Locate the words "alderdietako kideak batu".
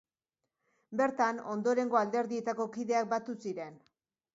2.03-3.41